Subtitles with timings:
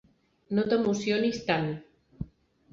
[0.59, 1.71] No t'emocionis tant.